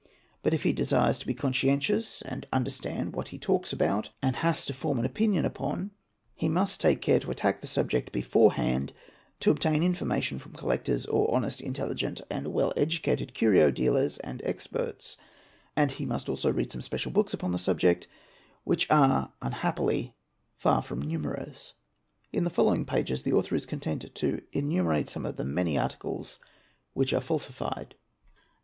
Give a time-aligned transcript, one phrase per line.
[0.41, 4.65] But if he desires to be conscientious and understand what he talks about and has
[4.65, 5.91] to form ai opinion upon,
[6.33, 8.93] he must take care to attack the subject beforehand,
[9.39, 15.17] te obtain information from collectors or honest, intelligent, and well educatet curio dealers and experts,
[15.75, 18.07] and he must also read some special books upo: the subject
[18.63, 20.15] which are unhappily
[20.55, 21.75] far from numerous
[22.31, 25.35] "199 1200,.| In the following pages the author is content to innumerate some of |
[25.35, 26.39] the many articles
[26.95, 27.93] which are falsified.